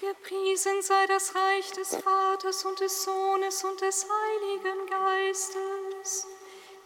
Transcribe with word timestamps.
Gepriesen 0.00 0.80
sei 0.80 1.06
das 1.08 1.34
Reich 1.34 1.72
des 1.72 1.96
Vaters 1.96 2.64
und 2.64 2.78
des 2.78 3.02
Sohnes 3.02 3.64
und 3.64 3.80
des 3.80 4.06
Heiligen 4.08 4.86
Geistes, 4.86 6.28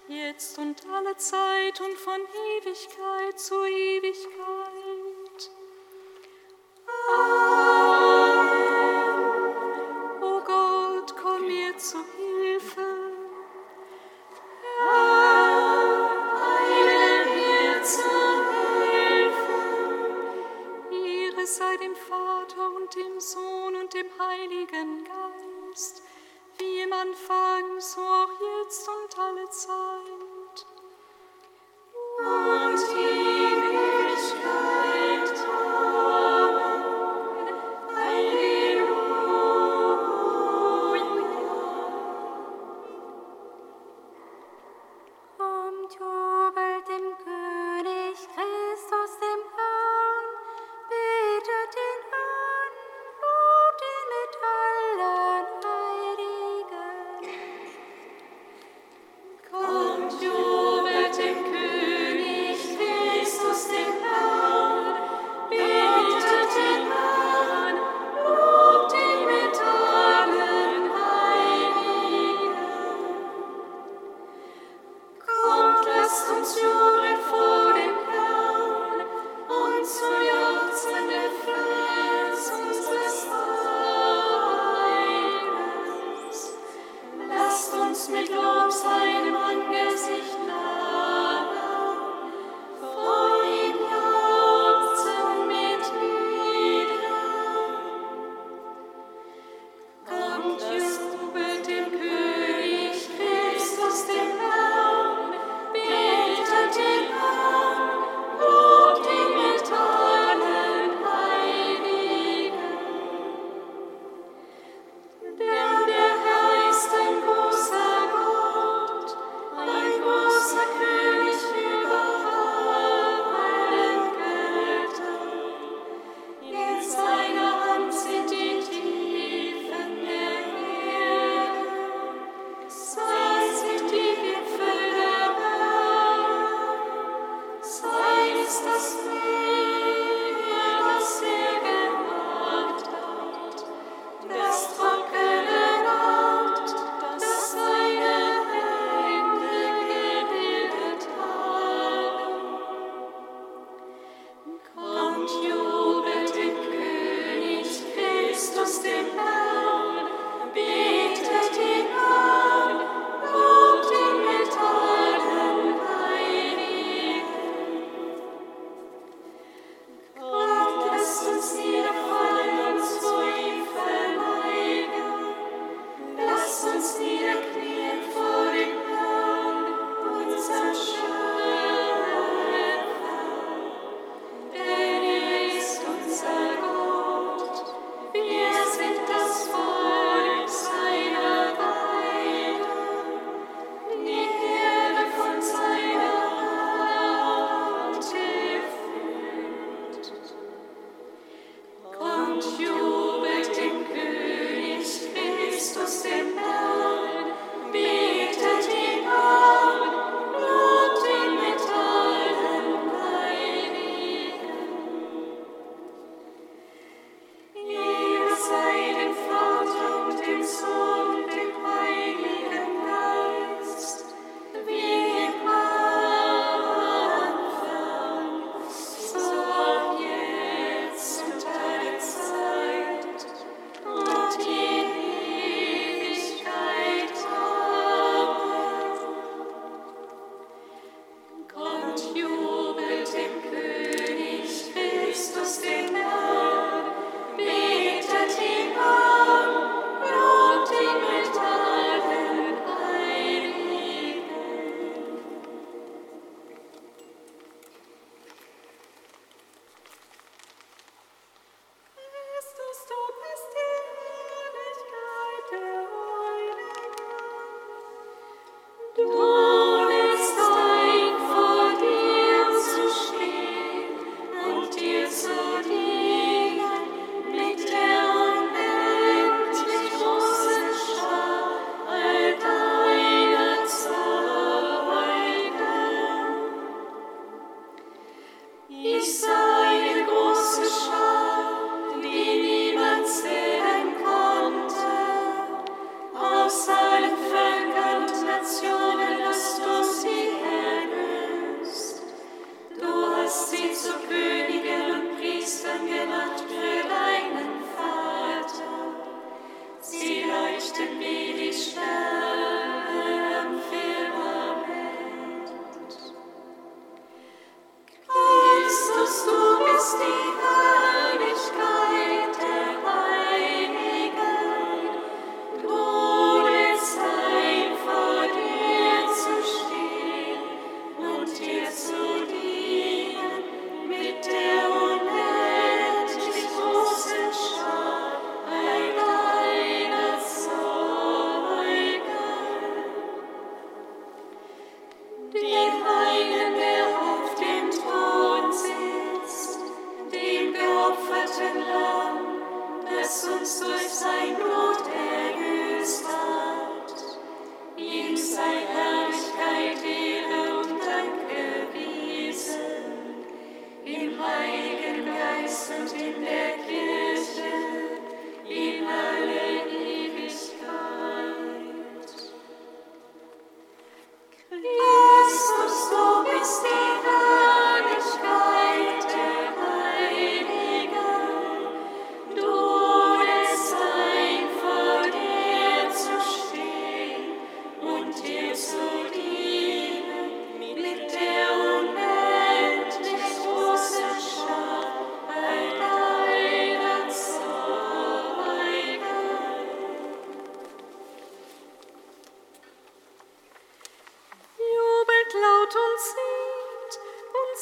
jetzt 0.09 0.59
und 0.59 0.83
alle 0.91 1.15
Zeit 1.19 1.79
und 1.83 1.99
von 1.99 2.19
Ewigkeit 2.57 3.39
zu 3.39 3.55
Ewigkeit. 3.67 4.62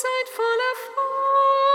Zeit 0.01 0.29
voller 0.31 0.77
Freude. 0.77 1.70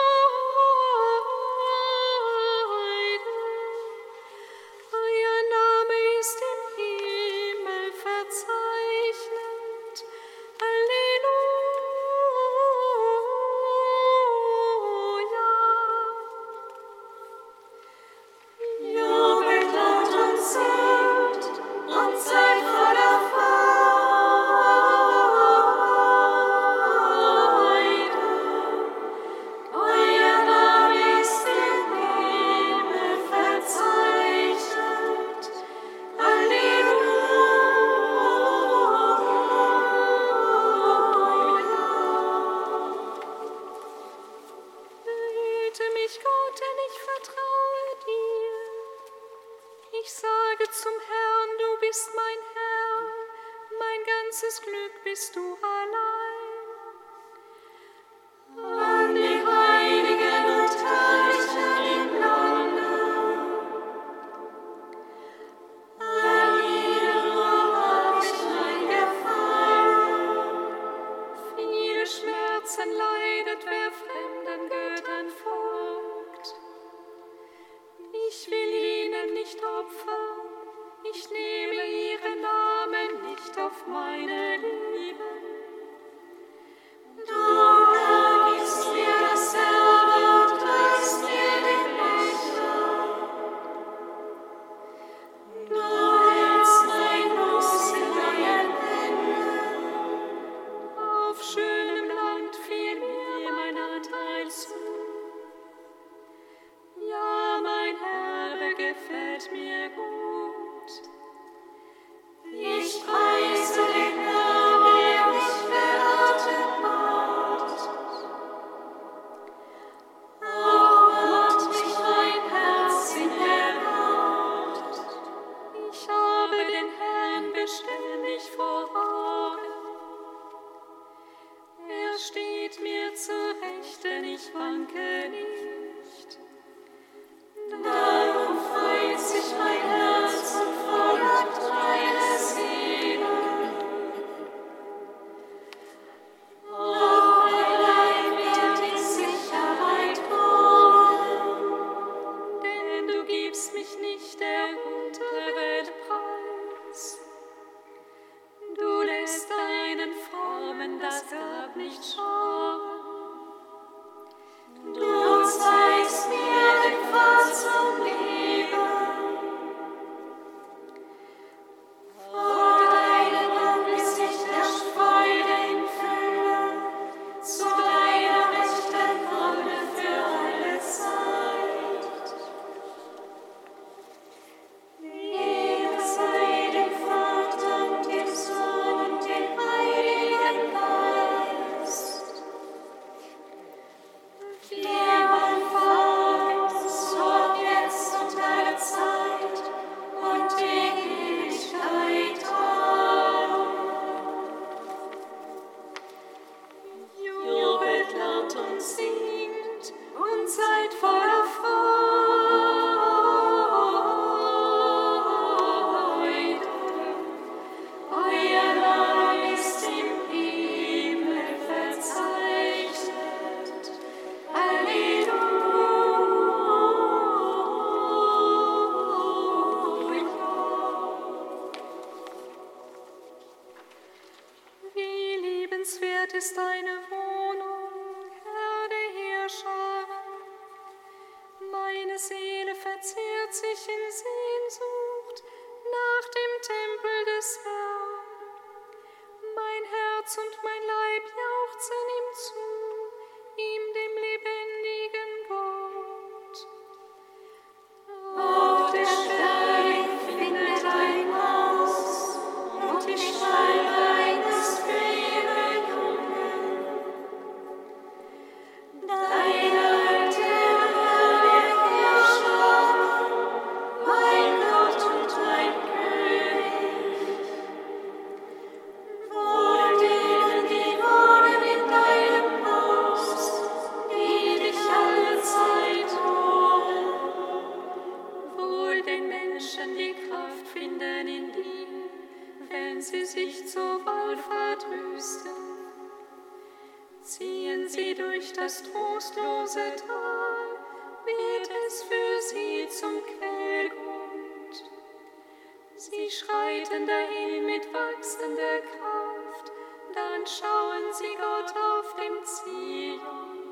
schauen 310.47 311.11
sie 311.11 311.35
Gott 311.37 311.73
auf 311.75 312.15
dem 312.15 312.45
Zion. 312.45 313.64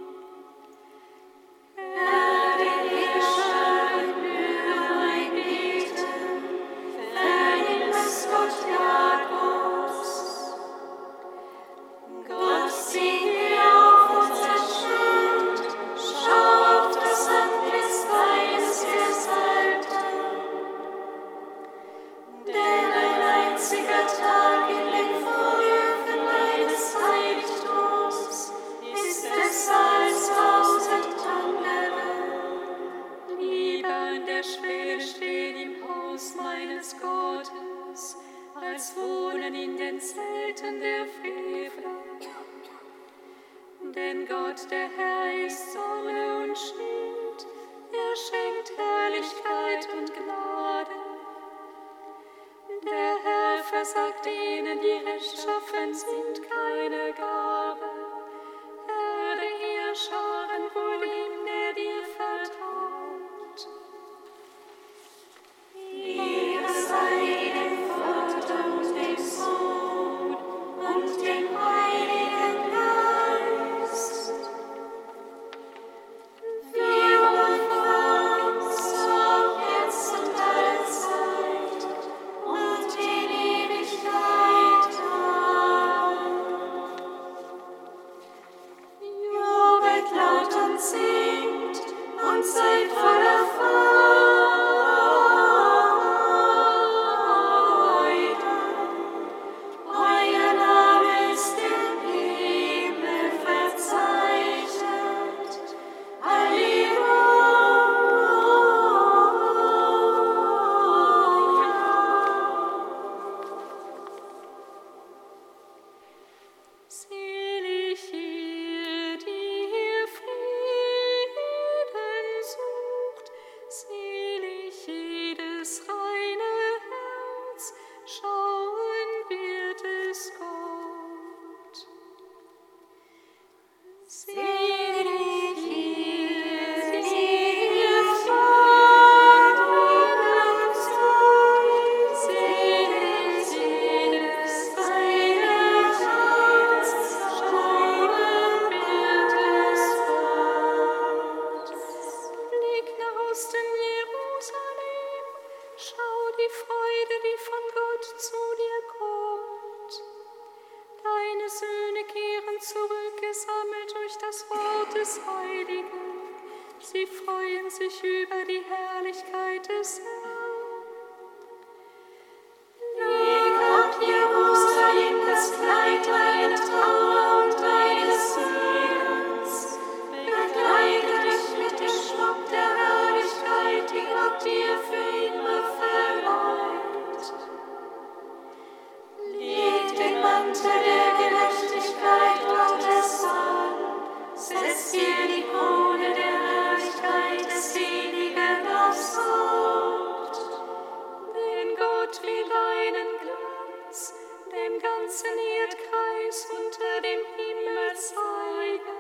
ganzen 204.84 205.36
Erdkreis 205.62 206.48
unter 206.52 207.02
dem 207.02 207.22
Himmel 207.38 207.96
zeigen. 207.96 209.00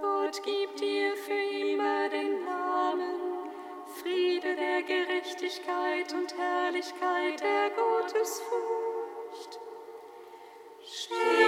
Gott 0.00 0.42
gibt 0.42 0.80
dir 0.80 1.16
für 1.16 1.32
immer 1.32 2.08
den 2.10 2.44
Namen, 2.44 3.50
Friede 4.00 4.54
der 4.54 4.82
Gerechtigkeit 4.82 6.12
und 6.12 6.36
Herrlichkeit 6.36 7.40
der 7.40 7.70
Gottesfurcht. 7.70 9.60
Steh 10.86 11.43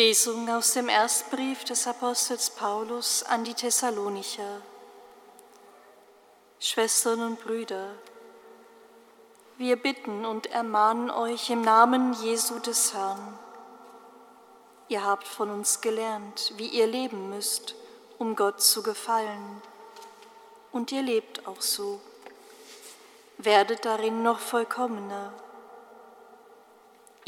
Lesung 0.00 0.48
aus 0.48 0.72
dem 0.72 0.88
Erstbrief 0.88 1.62
des 1.64 1.86
Apostels 1.86 2.48
Paulus 2.48 3.22
an 3.22 3.44
die 3.44 3.52
Thessalonicher. 3.52 4.62
Schwestern 6.58 7.20
und 7.20 7.38
Brüder, 7.38 7.90
wir 9.58 9.76
bitten 9.76 10.24
und 10.24 10.46
ermahnen 10.46 11.10
euch 11.10 11.50
im 11.50 11.60
Namen 11.60 12.14
Jesu 12.14 12.60
des 12.60 12.94
Herrn. 12.94 13.38
Ihr 14.88 15.04
habt 15.04 15.28
von 15.28 15.50
uns 15.50 15.82
gelernt, 15.82 16.54
wie 16.56 16.68
ihr 16.68 16.86
leben 16.86 17.28
müsst, 17.28 17.74
um 18.16 18.36
Gott 18.36 18.62
zu 18.62 18.82
gefallen. 18.82 19.60
Und 20.72 20.92
ihr 20.92 21.02
lebt 21.02 21.46
auch 21.46 21.60
so. 21.60 22.00
Werdet 23.36 23.84
darin 23.84 24.22
noch 24.22 24.38
vollkommener. 24.38 25.34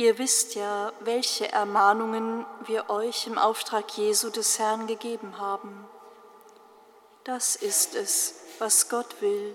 Ihr 0.03 0.19
wisst 0.19 0.57
ja, 0.57 0.93
welche 0.99 1.53
Ermahnungen 1.53 2.45
wir 2.67 2.91
euch 2.91 3.29
im 3.29 3.39
Auftrag 3.39 3.97
Jesu 3.97 4.31
des 4.31 4.59
Herrn 4.59 4.89
gegeben 4.89 5.39
haben. 5.39 5.87
Das 7.23 7.55
ist 7.55 7.95
es, 7.95 8.35
was 8.59 8.89
Gott 8.89 9.21
will, 9.21 9.55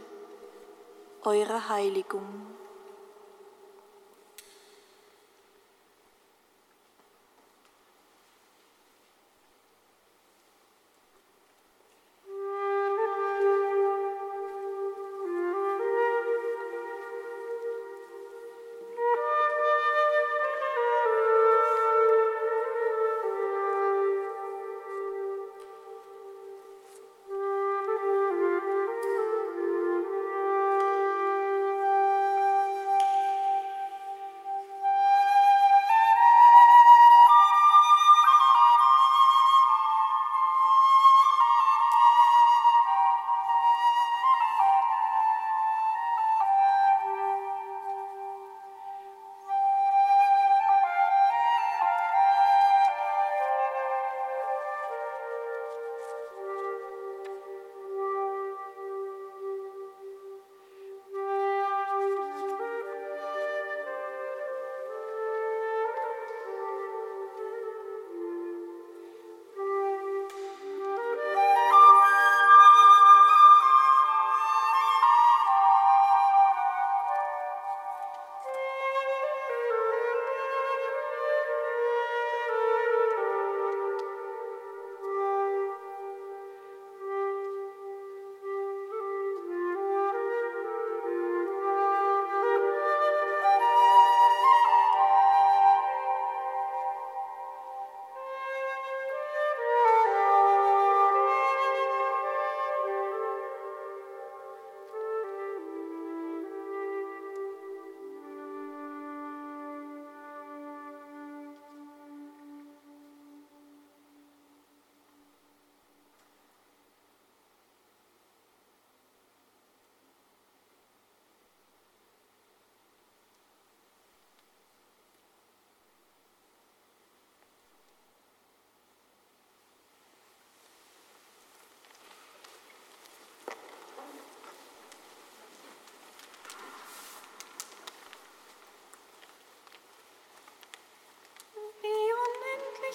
eure 1.23 1.67
Heiligung. 1.67 2.45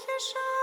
Die 0.02 0.61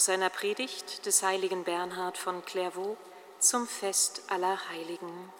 Aus 0.00 0.06
seiner 0.06 0.30
Predigt 0.30 1.04
des 1.04 1.22
heiligen 1.22 1.64
Bernhard 1.64 2.16
von 2.16 2.42
Clairvaux 2.46 2.96
zum 3.38 3.68
Fest 3.68 4.22
aller 4.28 4.58
Heiligen. 4.70 5.30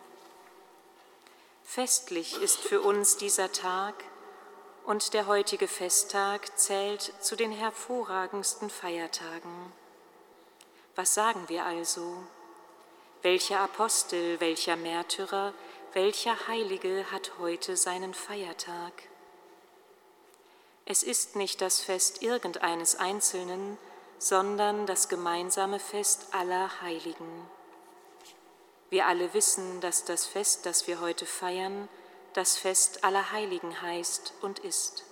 Festlich 1.64 2.36
ist 2.42 2.58
für 2.58 2.82
uns 2.82 3.16
dieser 3.16 3.50
Tag 3.52 3.94
und 4.84 5.14
der 5.14 5.26
heutige 5.26 5.66
Festtag 5.66 6.58
zählt 6.58 7.10
zu 7.22 7.36
den 7.36 7.52
hervorragendsten 7.52 8.68
Feiertagen. 8.68 9.72
Was 10.94 11.14
sagen 11.14 11.48
wir 11.48 11.64
also? 11.64 12.22
Welcher 13.22 13.60
Apostel, 13.60 14.40
welcher 14.40 14.76
Märtyrer, 14.76 15.54
welcher 15.94 16.48
Heilige 16.48 17.10
hat 17.10 17.32
heute 17.38 17.78
seinen 17.78 18.12
Feiertag? 18.12 18.92
Es 20.84 21.02
ist 21.02 21.34
nicht 21.34 21.62
das 21.62 21.80
Fest 21.80 22.20
irgendeines 22.20 22.96
Einzelnen, 22.96 23.78
sondern 24.20 24.84
das 24.84 25.08
gemeinsame 25.08 25.80
Fest 25.80 26.26
aller 26.32 26.82
Heiligen. 26.82 27.48
Wir 28.90 29.06
alle 29.06 29.32
wissen, 29.32 29.80
dass 29.80 30.04
das 30.04 30.26
Fest, 30.26 30.66
das 30.66 30.86
wir 30.86 31.00
heute 31.00 31.24
feiern, 31.24 31.88
das 32.34 32.58
Fest 32.58 33.02
aller 33.02 33.32
Heiligen 33.32 33.80
heißt 33.80 34.34
und 34.42 34.58
ist. 34.58 35.04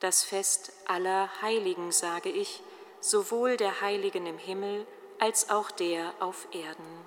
Das 0.00 0.24
Fest 0.24 0.72
aller 0.86 1.28
Heiligen, 1.42 1.92
sage 1.92 2.30
ich, 2.30 2.62
sowohl 3.00 3.58
der 3.58 3.82
Heiligen 3.82 4.26
im 4.26 4.38
Himmel 4.38 4.86
als 5.18 5.50
auch 5.50 5.70
der 5.70 6.14
auf 6.20 6.48
Erden. 6.52 7.04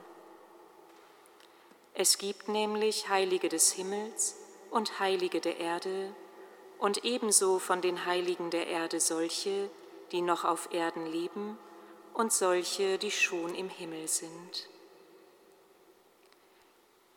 Es 1.96 2.20
gibt 2.20 2.50
nämlich 2.50 3.10
Heilige 3.10 3.50
des 3.50 3.72
Himmels 3.72 4.36
und 4.70 5.00
Heilige 5.00 5.42
der 5.42 5.58
Erde 5.58 6.14
und 6.78 7.04
ebenso 7.04 7.58
von 7.58 7.82
den 7.82 8.06
Heiligen 8.06 8.52
der 8.52 8.68
Erde 8.68 9.00
solche, 9.00 9.72
die 10.12 10.22
noch 10.22 10.46
auf 10.46 10.74
Erden 10.74 11.06
leben 11.06 11.58
und 12.14 12.34
solche, 12.34 12.98
die 12.98 13.12
schon 13.12 13.54
im 13.54 13.70
Himmel 13.70 14.08
sind. 14.08 14.68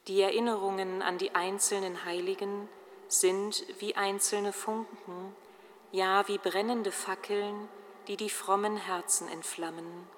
Die 0.06 0.20
Erinnerungen 0.20 1.02
an 1.02 1.18
die 1.18 1.34
einzelnen 1.34 2.04
Heiligen 2.04 2.68
sind 3.08 3.64
wie 3.78 3.96
einzelne 3.96 4.52
Funken, 4.52 5.34
ja 5.92 6.26
wie 6.28 6.38
brennende 6.38 6.92
Fackeln, 6.92 7.68
die 8.08 8.16
die 8.16 8.30
frommen 8.30 8.76
Herzen 8.76 9.28
entflammen. 9.28 10.08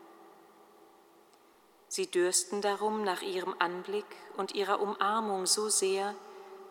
Sie 1.89 2.11
dürsten 2.11 2.63
darum 2.63 3.05
nach 3.05 3.21
ihrem 3.21 3.55
Anblick 3.59 4.07
und 4.37 4.55
ihrer 4.55 4.81
Umarmung 4.81 5.45
so 5.47 5.69
sehr, 5.69 6.15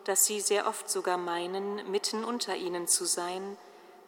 dass 0.04 0.26
sie 0.26 0.40
sehr 0.40 0.66
oft 0.66 0.90
sogar 0.90 1.16
meinen, 1.16 1.88
mitten 1.90 2.24
unter 2.24 2.56
ihnen 2.56 2.88
zu 2.88 3.04
sein, 3.04 3.56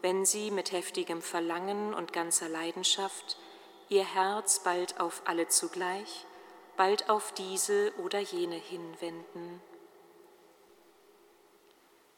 wenn 0.05 0.27
sie 0.27 0.51
mit 0.51 0.73
heftigem 0.73 1.23
Verlangen 1.23 1.95
und 1.95 2.13
ganzer 2.13 2.51
Leidenschaft 2.51 3.39
ihr 3.89 4.05
Herz 4.05 4.59
bald 4.59 5.01
auf 5.01 5.23
alle 5.25 5.49
zugleich, 5.49 6.27
bald 6.77 7.09
auf 7.09 7.33
diese 7.33 7.91
oder 8.05 8.19
jene 8.19 8.57
hinwenden. 8.57 9.63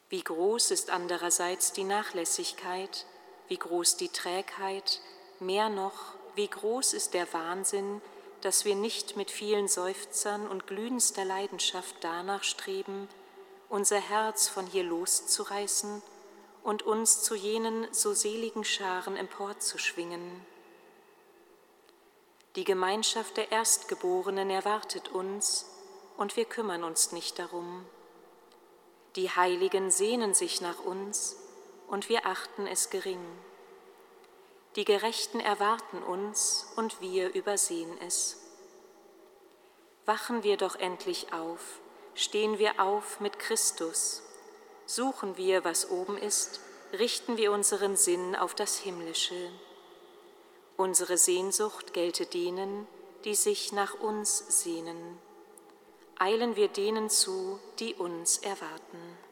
Wie 0.09 0.21
groß 0.21 0.73
ist 0.73 0.91
andererseits 0.91 1.75
die 1.75 1.85
Nachlässigkeit, 1.85 3.07
wie 3.47 3.59
groß 3.59 3.97
die 3.97 4.09
Trägheit, 4.09 5.01
mehr 5.39 5.69
noch, 5.69 6.17
wie 6.35 6.49
groß 6.49 6.93
ist 6.93 7.15
der 7.15 7.33
Wahnsinn, 7.33 8.03
dass 8.41 8.65
wir 8.65 8.75
nicht 8.75 9.17
mit 9.17 9.31
vielen 9.31 9.69
Seufzern 9.69 10.49
und 10.49 10.67
glühendster 10.67 11.25
Leidenschaft 11.25 11.95
danach 12.01 12.43
streben, 12.43 13.09
unser 13.69 14.01
Herz 14.01 14.49
von 14.49 14.67
hier 14.67 14.83
loszureißen 14.83 16.03
und 16.67 16.83
uns 16.83 17.23
zu 17.23 17.37
jenen 17.37 17.87
so 17.93 18.13
seligen 18.13 18.65
Scharen 18.65 19.17
emporzuschwingen. 19.17 20.45
Die 22.57 22.65
Gemeinschaft 22.65 23.37
der 23.37 23.53
Erstgeborenen 23.53 24.51
erwartet 24.51 25.09
uns 25.11 25.67
und 26.17 26.37
wir 26.37 26.45
kümmern 26.45 26.83
uns 26.83 27.13
nicht 27.13 27.39
darum. 27.39 27.87
Die 29.15 29.31
Heiligen 29.31 29.93
sehnen 29.93 30.35
sich 30.35 30.61
nach 30.61 30.81
uns 30.81 31.37
und 31.87 32.09
wir 32.09 32.27
achten 32.27 32.67
es 32.67 32.91
gering. 32.91 33.25
Die 34.75 34.85
Gerechten 34.85 35.39
erwarten 35.39 36.03
uns 36.03 36.67
und 36.75 37.01
wir 37.01 37.33
übersehen 37.33 37.97
es. 38.05 38.39
Wachen 40.05 40.43
wir 40.43 40.57
doch 40.57 40.75
endlich 40.75 41.33
auf, 41.33 41.79
stehen 42.17 42.59
wir 42.59 42.81
auf 42.81 43.21
mit 43.21 43.39
Christus, 43.39 44.26
suchen 44.87 45.37
wir, 45.37 45.65
was 45.65 45.91
oben 45.91 46.17
ist, 46.17 46.61
richten 46.93 47.37
wir 47.37 47.53
unseren 47.53 47.97
Sinn 47.97 48.37
auf 48.37 48.55
das 48.55 48.79
Himmlische. 48.79 49.51
Unsere 50.77 51.19
Sehnsucht 51.19 51.93
gelte 51.93 52.27
denen, 52.27 52.87
die 53.25 53.35
sich 53.35 53.73
nach 53.73 53.95
uns 53.95 54.63
sehnen. 54.63 55.19
Eilen 56.19 56.57
wir 56.57 56.69
denen 56.69 57.11
zu, 57.11 57.59
die 57.79 57.95
uns 57.95 58.39
erwarten. 58.39 59.26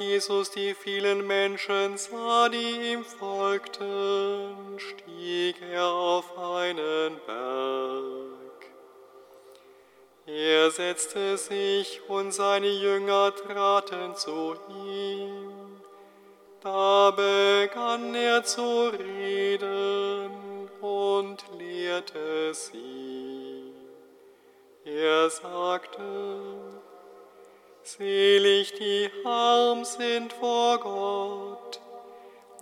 Jesus 0.00 0.50
die 0.50 0.74
vielen 0.74 1.26
Menschen 1.26 1.96
sah, 1.98 2.48
die 2.48 2.92
ihm 2.92 3.04
folgten, 3.04 4.78
stieg 4.78 5.56
er 5.72 5.86
auf 5.86 6.38
einen 6.38 7.16
Berg. 7.26 8.30
Er 10.26 10.70
setzte 10.70 11.36
sich 11.36 12.00
und 12.08 12.32
seine 12.32 12.68
Jünger 12.68 13.34
traten 13.34 14.14
zu 14.14 14.56
ihm. 14.68 15.52
Da 16.60 17.10
begann 17.10 18.14
er 18.14 18.44
zu 18.44 18.88
reden 18.88 20.30
und 20.80 21.44
lehrte 21.58 22.54
sie. 22.54 23.74
Er 24.84 25.28
sagte, 25.30 26.79
Selig 27.98 28.72
die 28.74 29.10
arm 29.24 29.84
sind 29.84 30.32
vor 30.34 30.78
Gott, 30.78 31.80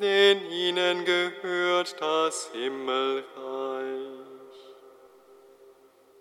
denn 0.01 0.51
ihnen 0.51 1.05
gehört 1.05 2.01
das 2.01 2.51
Himmelreich. 2.55 3.25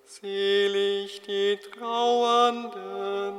Selig 0.04 1.22
die 1.22 1.58
Trauernden, 1.72 3.34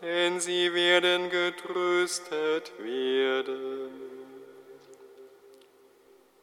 denn 0.00 0.40
sie 0.40 0.72
werden 0.72 1.28
getröstet 1.28 2.72
werden. 2.78 3.90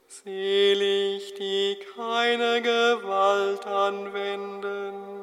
Selig 0.08 1.34
die 1.34 1.80
keine 1.95 2.62
Gewalt 2.62 3.66
anwenden, 3.66 5.16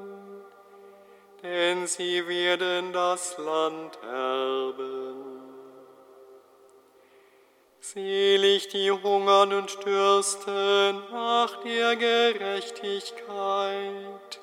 denn 1.45 1.87
sie 1.87 2.27
werden 2.27 2.93
das 2.95 3.37
Land 3.37 3.99
erben. 4.03 5.43
Selig 7.81 8.69
die 8.69 8.91
hungern 8.91 9.53
und 9.53 9.85
dürsten 9.85 11.03
nach 11.13 11.63
der 11.63 11.97
Gerechtigkeit, 11.97 14.41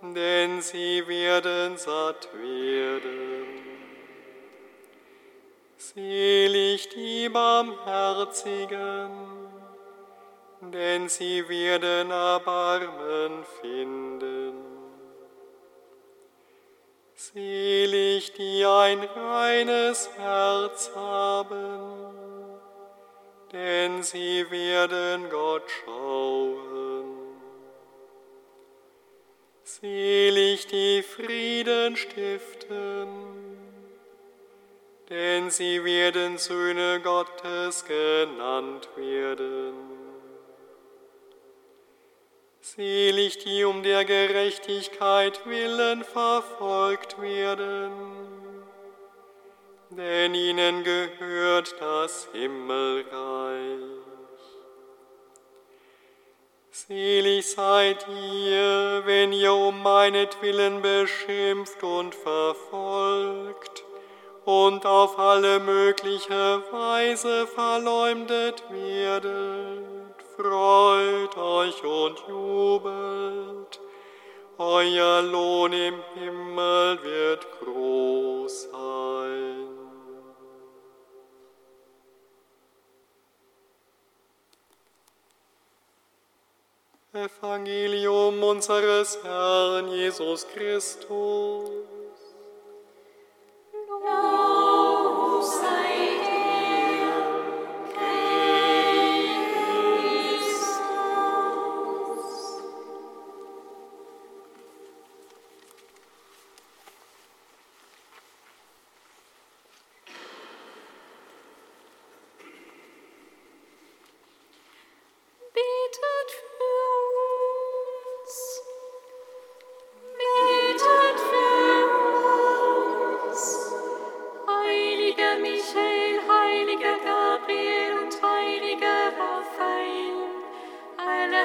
denn 0.00 0.62
sie 0.62 1.06
werden 1.06 1.76
satt 1.76 2.30
werden. 2.32 3.60
Selig 5.76 6.88
die 6.88 7.28
Barmherzigen, 7.28 9.10
denn 10.62 11.10
sie 11.10 11.46
werden 11.50 12.10
Erbarmen 12.10 13.44
finden. 13.60 14.31
Selig 17.30 18.32
die 18.32 18.66
ein 18.66 18.98
reines 18.98 20.10
Herz 20.16 20.90
haben, 20.92 22.16
denn 23.52 24.02
sie 24.02 24.50
werden 24.50 25.30
Gott 25.30 25.62
schauen. 25.70 27.04
Selig 29.62 30.66
die 30.66 31.04
Frieden 31.04 31.96
stiften, 31.96 33.06
denn 35.08 35.48
sie 35.48 35.84
werden 35.84 36.38
Söhne 36.38 37.00
Gottes 37.04 37.84
genannt 37.84 38.88
werden. 38.96 39.91
Selig 42.74 43.36
die 43.44 43.64
um 43.64 43.82
der 43.82 44.06
Gerechtigkeit 44.06 45.44
willen 45.44 46.04
verfolgt 46.04 47.20
werden, 47.20 47.92
denn 49.90 50.34
ihnen 50.34 50.82
gehört 50.82 51.74
das 51.78 52.28
Himmelreich. 52.32 53.12
Selig 56.70 57.50
seid 57.50 58.06
ihr, 58.08 59.02
wenn 59.04 59.34
ihr 59.34 59.52
um 59.52 59.82
meinetwillen 59.82 60.80
beschimpft 60.80 61.82
und 61.82 62.14
verfolgt 62.14 63.84
und 64.46 64.86
auf 64.86 65.18
alle 65.18 65.60
mögliche 65.60 66.62
Weise 66.72 67.46
verleumdet 67.48 68.62
werdet. 68.70 69.91
Freut 70.42 71.36
euch 71.36 71.84
und 71.84 72.18
jubelt, 72.26 73.80
euer 74.58 75.22
Lohn 75.22 75.72
im 75.72 76.02
Himmel 76.14 77.00
wird 77.04 77.46
groß 77.60 78.70
sein. 78.72 79.68
Evangelium 87.12 88.42
unseres 88.42 89.22
Herrn 89.22 89.92
Jesus 89.92 90.44
Christus. 90.48 91.68
Lob 93.72 94.41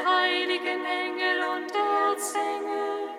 heiligen 0.08 0.86
Engel 0.86 1.44
und 1.56 1.72
Erzengel, 1.76 3.10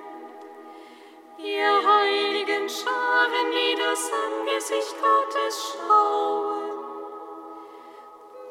ihr 1.38 1.82
heiligen 1.86 2.68
Scharen, 2.68 3.50
die 3.52 3.76
das 3.76 4.10
Angesicht 4.26 4.96
Gottes 5.00 5.54
schauen, 5.72 6.70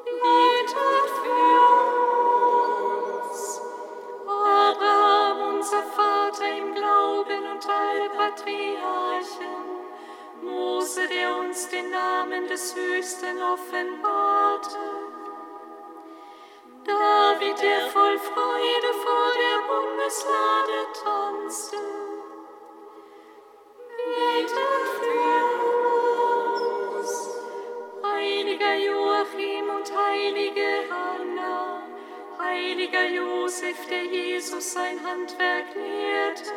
betet 0.06 1.10
für 1.22 1.58
uns. 3.24 3.62
Abraham, 4.28 5.56
unser 5.56 5.84
Vater 5.84 6.58
im 6.58 6.74
Glauben 6.76 7.44
und 7.52 7.68
alle 7.68 8.10
Patriarchen, 8.10 9.58
Mose, 10.44 11.08
der 11.08 11.38
uns 11.38 11.70
den 11.70 11.90
Namen 11.90 12.48
des 12.48 12.76
Höchsten 12.76 13.42
offenbarte, 13.42 14.78
David, 17.40 17.62
der 17.62 17.82
voll 17.92 18.18
Freude 18.18 18.94
vor 19.04 19.32
der 19.42 19.58
Bundeslade 19.68 20.80
tanzte, 21.04 21.78
betet 24.16 24.88
für 24.98 25.40
uns. 26.96 27.12
Heiliger 28.04 28.76
Joachim 28.76 29.70
und 29.70 29.88
heilige 29.96 30.70
Anna, 30.90 31.84
heiliger 32.40 33.06
Josef, 33.06 33.86
der 33.88 34.04
Jesus 34.06 34.74
sein 34.74 35.00
Handwerk 35.06 35.76
lehrte, 35.76 36.54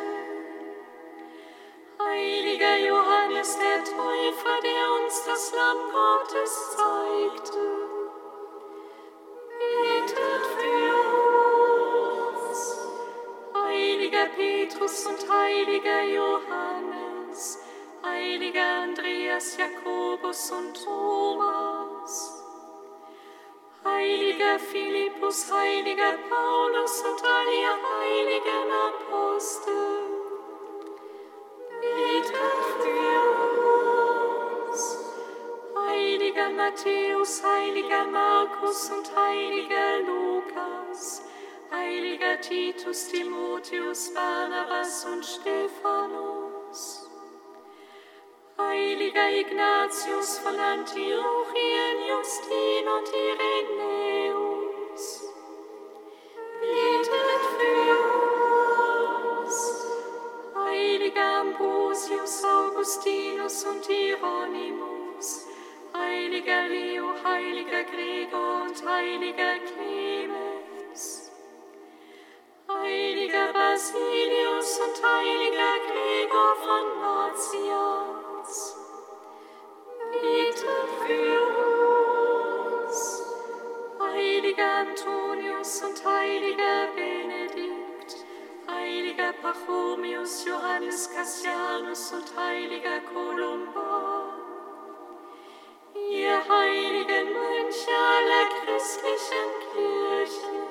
heiliger 1.99 2.77
Johannes 2.77 3.57
der 3.59 3.83
Täufer, 3.83 4.61
der 4.63 5.03
uns 5.03 5.25
das 5.25 5.53
Lamm 5.53 5.91
Gottes 5.91 6.75
zeigte, 6.75 7.90
Petrus 14.41 15.05
und 15.05 15.19
heiliger 15.31 16.01
Johannes, 16.01 17.59
heiliger 18.03 18.69
Andreas, 18.85 19.55
Jakobus 19.55 20.51
und 20.51 20.83
Thomas, 20.83 22.43
heiliger 23.85 24.57
Philippus, 24.57 25.45
heiliger 25.53 26.13
Paulus 26.27 27.03
und 27.03 27.23
all 27.23 27.49
ihr 27.53 27.77
heiligen 27.93 28.67
Apostel. 28.89 30.01
Heiliger 35.87 36.49
Matthäus, 36.49 37.43
heiliger 37.43 38.05
Markus 38.05 38.89
und 38.89 39.15
heiliger 39.15 39.99
Lukas, 39.99 41.21
heiliger 41.71 42.39
Titus, 42.41 43.07
Timotheus, 43.07 44.13
Barnabas 44.13 45.05
und 45.05 45.25
Stephanus, 45.25 47.09
heiliger 48.57 49.29
Ignatius 49.31 50.39
von 50.39 50.59
Antiochien, 50.59 51.97
Justin 52.09 52.87
und 52.87 53.07
Irenäus, 53.29 55.03
betet 56.59 57.43
für 57.57 57.91
uns. 59.39 59.87
Heiliger 60.55 61.41
Ambrosius, 61.41 62.43
Augustinus 62.43 63.65
und 63.65 63.85
Hieronymus, 63.85 65.47
heiliger 65.97 66.67
Leo, 66.67 67.13
heiliger 67.23 67.83
Gregor 67.83 68.63
und 68.63 68.87
heiliger 68.87 69.59
Clemens, 69.59 70.00
heiliger 73.31 73.53
Basilius 73.53 74.79
und 74.79 75.03
heiliger 75.03 75.75
Gregor 75.87 76.55
von 76.65 76.85
Martians, 77.01 78.75
betet 80.11 80.89
für 81.05 81.41
uns. 82.87 83.23
Heiliger 83.99 84.71
Antonius 84.81 85.81
und 85.83 86.05
heiliger 86.05 86.87
Benedikt, 86.95 88.25
heiliger 88.69 89.33
Pachomius, 89.33 90.45
Johannes 90.45 91.09
Cassianus 91.13 92.11
und 92.11 92.37
heiliger 92.37 92.99
Kolumba, 93.13 94.25
ihr 95.95 96.37
heiligen 96.49 97.33
Mönche 97.33 97.91
aller 97.91 98.49
christlichen 98.65 99.47
Kirchen, 99.71 100.70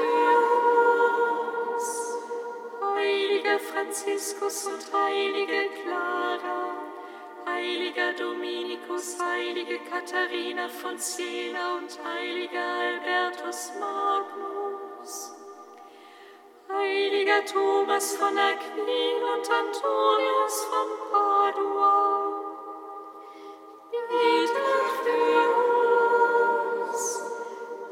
Heiliger 3.51 3.59
Franziskus 3.59 4.65
und 4.65 4.93
heilige 4.93 5.69
Clara. 5.83 6.73
Heiliger 7.45 8.13
Dominikus, 8.13 9.17
heilige 9.19 9.77
Katharina 9.79 10.69
von 10.69 10.97
Siena 10.97 11.75
und 11.75 11.99
heiliger 12.01 12.63
Albertus 12.63 13.71
Magnus. 13.77 15.35
Heiliger 16.71 17.43
Thomas 17.43 18.15
von 18.15 18.37
Aquin 18.37 19.21
und 19.33 19.49
Antonius 19.51 20.65
von 20.69 20.87
Padua. 21.11 21.91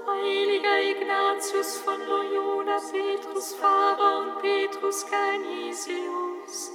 Heiliger 0.07 0.82
Ignatius 0.82 1.78
von 1.80 1.99
Loyola, 2.07 2.49
Petrus 2.80 3.56
Faber 3.56 4.20
und 4.20 4.42
Petrus 4.42 5.06
Canisius. 5.06 6.72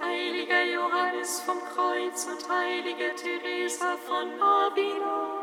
Heiliger 0.00 0.64
Johannes 0.64 1.40
vom 1.40 1.58
Kreuz 1.60 2.26
und 2.26 2.48
heilige 2.48 3.14
Teresa 3.14 3.98
von 3.98 4.32
Avila. 4.40 5.42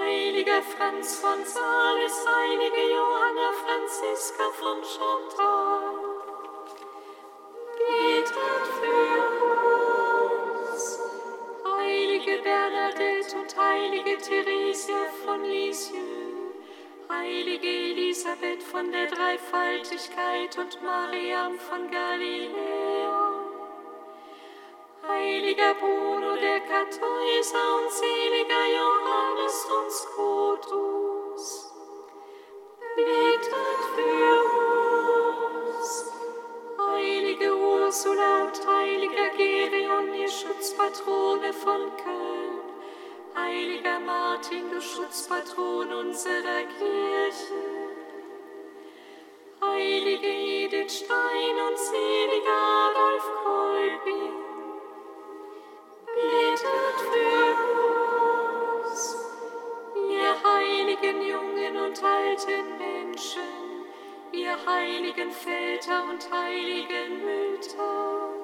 Heiliger 0.00 0.62
Franz 0.62 1.16
von 1.16 1.44
Sales, 1.44 2.26
heilige 2.26 2.94
Johanna 2.94 3.52
Franziska 3.64 4.50
von 4.58 4.82
Chantal. 4.82 5.94
Betet 7.78 8.66
für 8.80 9.22
uns. 10.72 10.98
Heilige 11.78 12.42
Bernadette 12.42 13.36
und 13.36 13.56
heilige 13.56 14.18
Theresia 14.18 15.04
von 15.24 15.44
Lisieux. 15.44 16.23
Heilige 17.16 17.68
Elisabeth 17.68 18.62
von 18.62 18.90
der 18.90 19.06
Dreifaltigkeit 19.06 20.58
und 20.58 20.82
Mariam 20.82 21.58
von 21.58 21.88
Galiläa. 21.90 23.44
Heiliger 25.06 25.74
Bruno 25.74 26.34
der 26.36 26.60
Kartäuser 26.60 27.66
und 27.78 27.90
seliger 27.92 28.66
Johannes 28.78 29.66
und 29.76 29.90
Scotus. 29.92 31.72
Betet 32.96 33.80
für 33.94 34.34
uns. 35.68 36.12
Heilige 36.90 37.56
Ursula 37.56 38.44
und 38.44 38.66
heiliger 38.66 39.28
Gerion, 39.36 40.14
ihr 40.14 40.28
Schutzpatrone 40.28 41.52
von 41.52 41.96
Köln. 41.96 42.53
Heiliger 43.36 43.98
Martin, 43.98 44.70
du 44.70 44.80
Schutzpatron 44.80 45.92
unserer 45.92 46.62
Kirche. 46.78 47.64
Heilige 49.60 50.28
Edith 50.28 50.98
Stein 50.98 51.56
und 51.66 51.76
seliger 51.76 52.62
Adolf 52.90 53.26
Kolbing. 53.42 54.36
Betet 56.14 56.98
für 57.10 57.54
uns, 58.80 59.16
ihr 60.10 60.34
heiligen 60.44 61.22
jungen 61.22 61.76
und 61.76 62.04
alten 62.04 62.78
Menschen, 62.78 63.84
ihr 64.30 64.56
heiligen 64.64 65.32
Väter 65.32 66.04
und 66.08 66.30
heiligen 66.32 67.24
Mütter, 67.24 68.43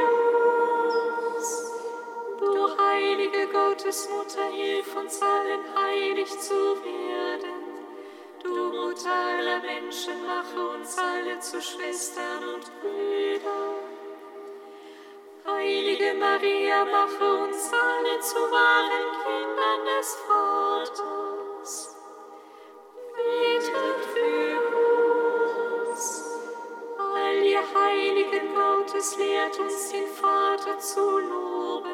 Gottesmutter, 3.81 4.45
hilf 4.51 4.95
uns 4.95 5.19
allen 5.23 5.75
heilig 5.75 6.29
zu 6.39 6.53
werden. 6.53 7.61
Du 8.43 8.53
Mutter 8.53 9.11
aller 9.11 9.59
Menschen, 9.59 10.23
mache 10.27 10.77
uns 10.77 10.95
alle 10.99 11.39
zu 11.39 11.59
Schwestern 11.59 12.43
und 12.53 12.79
Brüdern. 12.79 13.79
Heilige 15.47 16.13
Maria, 16.13 16.85
mache 16.85 17.43
uns 17.43 17.71
alle 17.73 18.19
zu 18.19 18.35
wahren 18.51 19.07
Kindern 19.23 19.97
des 19.97 20.15
Vaters. 20.27 21.95
Betet 23.15 24.05
für 24.13 24.59
uns. 25.89 26.23
All 27.15 27.43
ihr 27.43 27.63
Heiligen 27.73 28.53
Gottes, 28.53 29.17
lehrt 29.17 29.59
uns 29.59 29.89
den 29.89 30.07
Vater 30.07 30.77
zu 30.77 31.17
loben. 31.17 31.90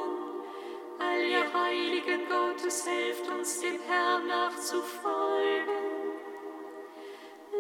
Heiligen 1.68 2.22
Gottes, 2.30 2.86
helft 2.88 3.30
uns 3.30 3.60
dem 3.60 3.78
Herrn 3.88 4.26
nachzufolgen. 4.28 5.68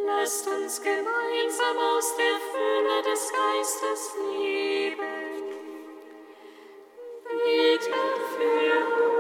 Lasst 0.06 0.48
uns 0.48 0.82
gemeinsam 0.82 1.78
aus 1.78 2.16
der 2.16 2.38
Fülle 2.50 3.02
des 3.04 3.34
Geistes 3.34 4.16
leben. 4.32 5.04
Betet 7.26 8.18
für 8.38 9.17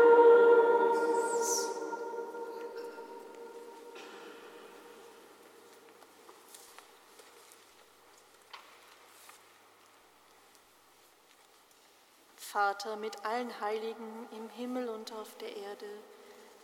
Vater 12.57 12.95
mit 12.95 13.23
allen 13.23 13.61
Heiligen 13.61 14.27
im 14.31 14.49
Himmel 14.49 14.89
und 14.89 15.13
auf 15.13 15.37
der 15.37 15.55
Erde, 15.55 15.85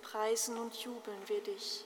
preisen 0.01 0.57
und 0.57 0.73
jubeln 0.77 1.19
wir 1.27 1.43
dich. 1.43 1.85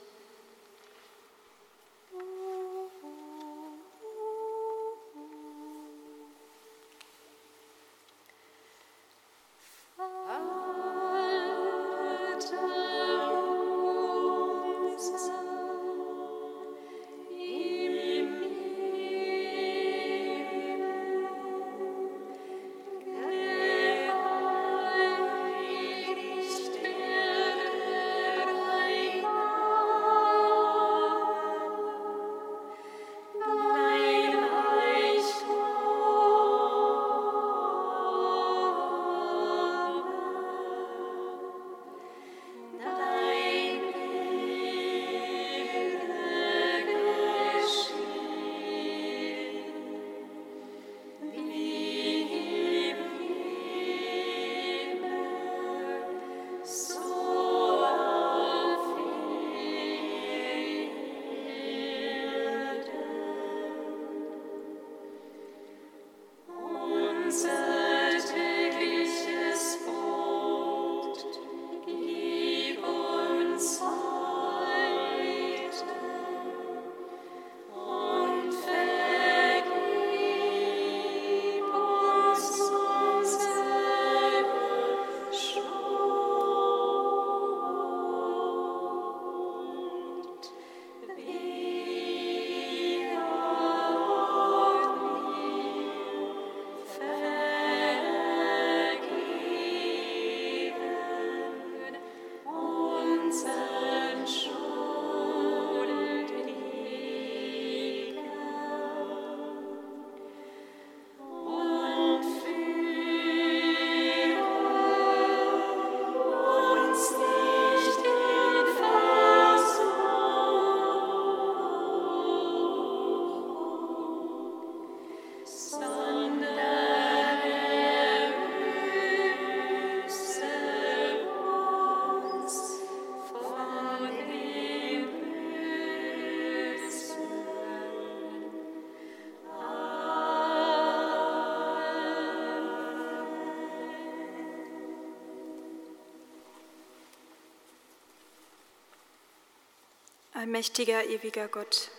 Allmächtiger, 150.48 151.04
ewiger 151.04 151.50
Gott, 151.50 151.92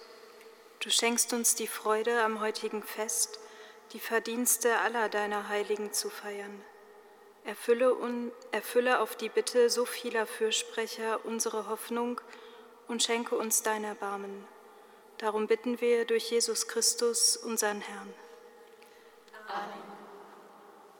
du 0.80 0.88
schenkst 0.88 1.34
uns 1.34 1.54
die 1.54 1.66
Freude 1.66 2.22
am 2.22 2.40
heutigen 2.40 2.82
Fest, 2.82 3.38
die 3.92 4.00
Verdienste 4.00 4.78
aller 4.78 5.10
deiner 5.10 5.50
Heiligen 5.50 5.92
zu 5.92 6.08
feiern. 6.08 6.64
Erfülle, 7.44 7.94
un, 7.94 8.32
erfülle 8.50 9.00
auf 9.00 9.16
die 9.16 9.28
Bitte 9.28 9.68
so 9.68 9.84
vieler 9.84 10.24
Fürsprecher 10.24 11.26
unsere 11.26 11.68
Hoffnung 11.68 12.22
und 12.88 13.02
schenke 13.02 13.36
uns 13.36 13.62
dein 13.62 13.84
Erbarmen. 13.84 14.48
Darum 15.18 15.46
bitten 15.46 15.82
wir 15.82 16.06
durch 16.06 16.30
Jesus 16.30 16.68
Christus, 16.68 17.36
unseren 17.36 17.82
Herrn. 17.82 18.14
Amen. 19.46 19.82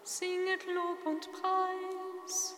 Singet 0.02 0.66
Lob 0.66 0.98
und 1.06 1.32
Preis. 1.32 2.56